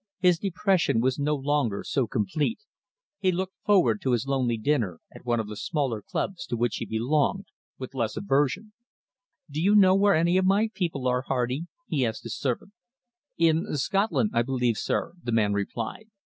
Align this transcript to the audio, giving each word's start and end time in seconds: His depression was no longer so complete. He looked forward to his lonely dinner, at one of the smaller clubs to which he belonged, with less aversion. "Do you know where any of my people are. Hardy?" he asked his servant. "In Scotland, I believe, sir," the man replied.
His 0.17 0.39
depression 0.39 0.99
was 0.99 1.19
no 1.19 1.35
longer 1.35 1.83
so 1.83 2.07
complete. 2.07 2.57
He 3.19 3.31
looked 3.31 3.53
forward 3.63 4.01
to 4.01 4.13
his 4.13 4.25
lonely 4.25 4.57
dinner, 4.57 4.99
at 5.13 5.27
one 5.27 5.39
of 5.39 5.47
the 5.47 5.55
smaller 5.55 6.01
clubs 6.01 6.47
to 6.47 6.57
which 6.57 6.77
he 6.77 6.87
belonged, 6.87 7.45
with 7.77 7.93
less 7.93 8.17
aversion. 8.17 8.73
"Do 9.47 9.61
you 9.61 9.75
know 9.75 9.93
where 9.93 10.15
any 10.15 10.37
of 10.37 10.45
my 10.45 10.69
people 10.73 11.07
are. 11.07 11.21
Hardy?" 11.21 11.67
he 11.87 12.03
asked 12.03 12.23
his 12.23 12.35
servant. 12.35 12.73
"In 13.37 13.75
Scotland, 13.77 14.31
I 14.33 14.41
believe, 14.41 14.77
sir," 14.79 15.13
the 15.21 15.31
man 15.31 15.53
replied. 15.53 16.07